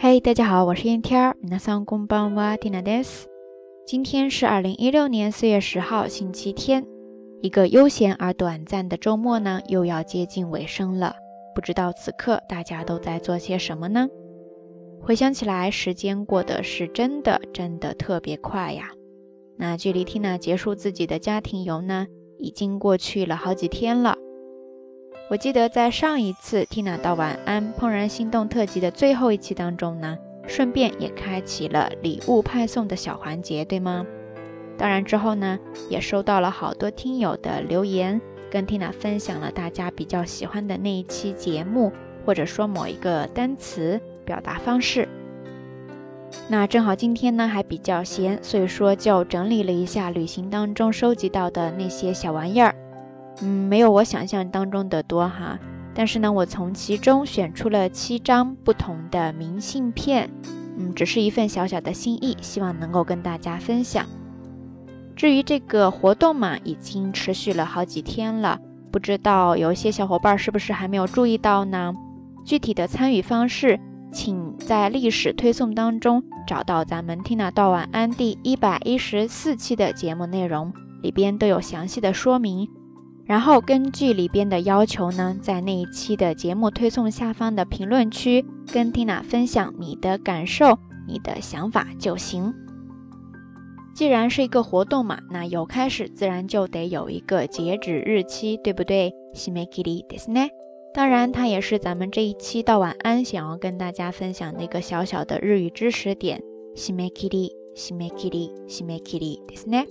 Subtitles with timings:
[0.00, 1.36] 嘿，大家好，我是燕天儿。
[1.42, 3.26] 皆さんこんばんは、ティナです。
[3.86, 6.86] 今天是二零一六年四月十号，星期天。
[7.42, 11.14] 一个悠闲而短暂的周末呢，又要接近尾声了。
[11.54, 14.08] 不知道此刻大家都在做些什么呢？
[15.00, 18.90] 回想起来，时间过得是真的真的特别快呀。
[19.56, 22.06] 那距离 Tina 结束自己的家庭游呢，
[22.38, 24.18] 已经过去了好几天了。
[25.31, 34.05] 我记得在上一次 Tina 道晚安怦然心动特辑的最后一期当中呢，顺便也开启了礼物派送的小环节，对吗？
[34.77, 35.57] 当然之后呢，
[35.89, 41.93] 也收到了好多听友的留言，跟 Tina 分享了大家比较喜欢的那一期节目，
[42.25, 44.01] 或者说某一个单词。
[44.25, 45.07] 表达方式，
[46.47, 52.75] 那正好今天呢还比较闲，所以说就整理了一下旅行当中收集到的那些小玩意儿。
[53.41, 55.57] 嗯，没有我想象当中的多哈，
[55.93, 60.29] 但是呢，我从其中选出了七张不同的明信片。
[60.77, 64.05] 嗯，只是一份小小的心意，希望能够跟大家分享。
[65.15, 68.59] 至于这个活动嘛，已经持续了好几天了，
[68.91, 71.93] 不知道有一些小伙伴是不是还没有注意到呢？
[72.45, 73.79] 具体的参与方式。
[74.13, 82.67] 请在历史推送当中找到咱们 Tina 道晚安第一百一十四期的节目内容，里边都有详细的说明。
[83.26, 92.54] 然后根据里边的要求呢，在那一期的节目推送下方的评论区跟 Tina 分享你的感受、你的想法就行。
[93.94, 99.12] 既然是一个活动嘛，那有开始自然就得有一个截止日期，对不对？
[99.32, 100.50] 西梅基里ですね。
[100.94, 106.40] 当然，它也是咱们这一期到晚安想要跟大家分享的一个小小的日语知识点。
[106.74, 109.86] 西梅基里，西梅基里，西梅基里，ですね。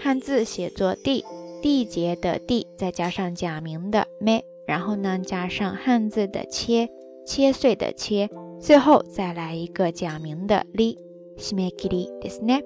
[0.00, 1.24] 汉字写作地，
[1.62, 6.88] 缔结的缔，再加上假名的め，然后呢加上汉字的切，
[7.26, 8.28] 切碎的切，
[8.60, 10.96] 最后再来一个假名的り，
[11.36, 12.62] 西梅基里，ですね。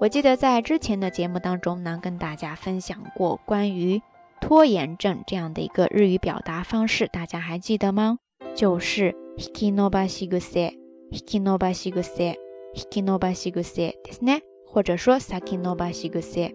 [0.00, 4.00] 我记得在之前的节目当中呢，跟大家分享过关于。
[4.40, 8.18] 拖延症这样的一个日语表达方式，大家还记得吗？
[8.54, 14.42] 就是 hiki no ba shigu se，hiki no ba shigu se，hiki no ba shigu se，ですね？
[14.66, 16.52] 或者说 saki no ba shigu se。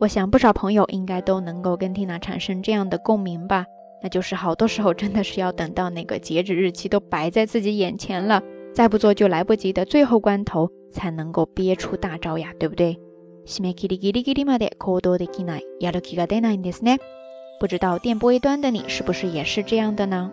[0.00, 3.66] 我想不少朋友应该都能够跟 Tina 产生这样的共鸣吧？
[4.02, 8.42] 那就是好多时候真的是要等到那个截止日期都摆在自己眼前了，
[8.74, 12.98] 再不做就来不及的最后关头，才能够憋出大招呀，对不对？
[13.46, 16.98] 締め切りギリギリまで行動できない、やる気が出ないんですね。
[17.60, 20.30] 不知道电波一端的你是不是也是这样的呢？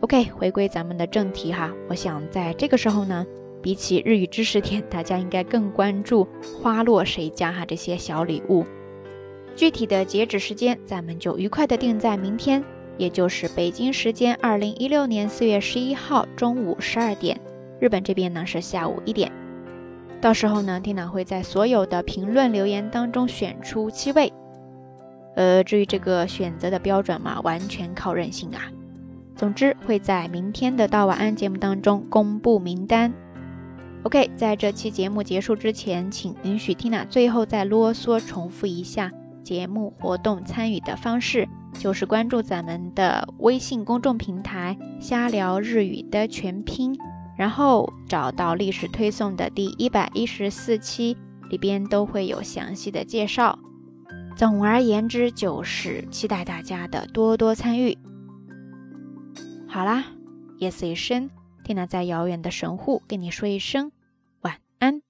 [0.00, 3.24] OK，回归咱们的正题哈，我想在这个时候呢，
[3.61, 6.27] 比起日语知识点，大家应该更关注
[6.61, 8.65] 花落谁家哈这些小礼物。
[9.55, 12.63] 具体的截止时间，咱们就愉快的定在明天，
[12.97, 17.39] 也就是北京时间二零一六年四月十一号中午十二点，
[17.79, 19.31] 日本这边呢是下午一点。
[20.21, 24.31] 到时候呢，Tina 会在所有的评论留言当中选出七位。
[25.35, 28.71] 呃，至于这个选择的标准嘛，完全靠任性啊。
[29.35, 33.13] 总之会在明天的到晚安节目当中公布名单。
[34.03, 39.11] OK，在这期节目结束之前，请允许 Tina 最后再啰嗦重复一下
[39.43, 46.97] 节目活动参与的方式，就是关注咱们的微信公众平台“瞎聊日语”的全拼。
[47.37, 51.15] 然后找到历史推送的第一百一十四期，
[51.49, 53.57] 里边都会有详细的介绍。
[54.35, 57.97] 总而言之，就是期待大家的多多参与。
[59.67, 60.05] 好啦，
[60.57, 61.29] 夜色已深，
[61.69, 63.91] 蒂娜在遥远的神户跟你说一声
[64.41, 65.03] 晚安。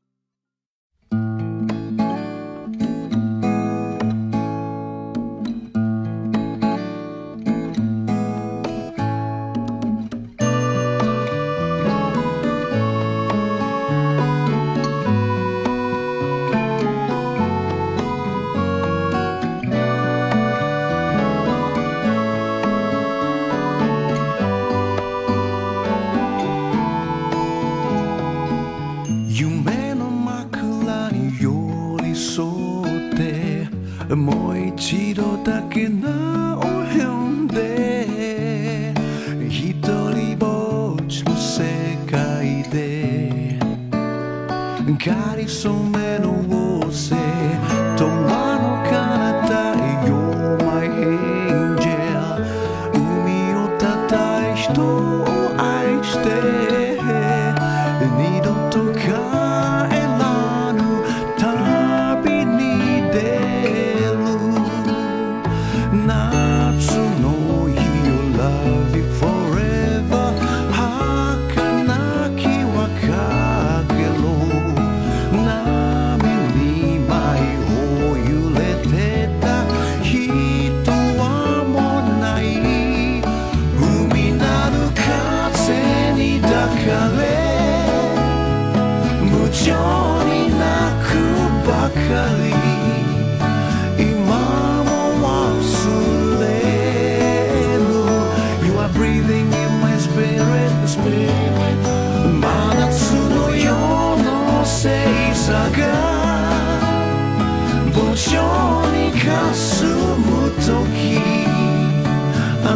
[34.15, 38.92] もう一度だけ名を呼んで
[39.48, 43.59] 一人ぼっちの世界で
[45.04, 45.87] かりそめ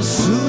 [0.04, 0.43] azul.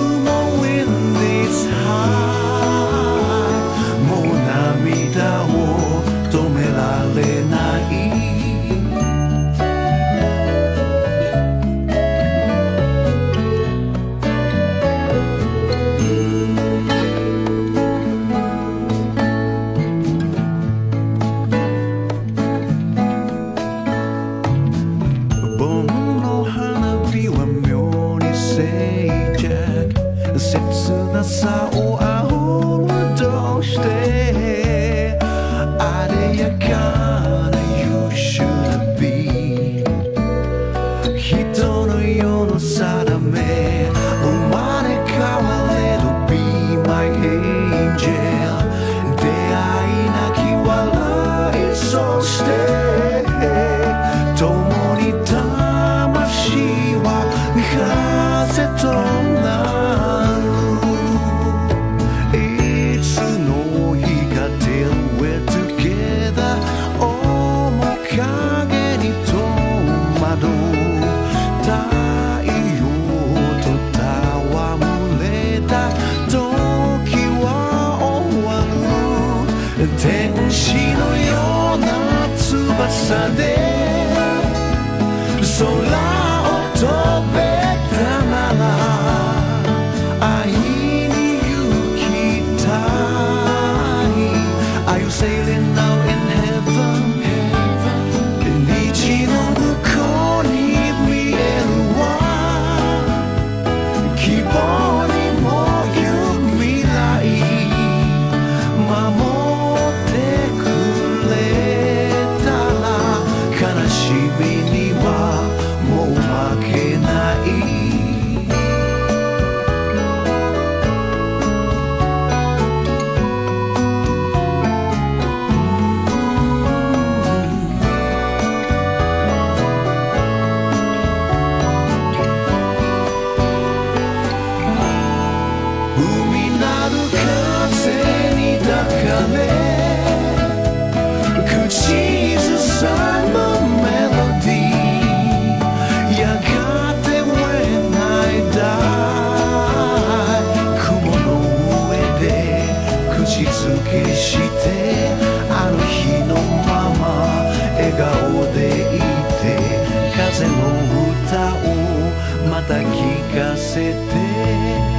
[160.35, 164.94] 風の歌をまた聞かせて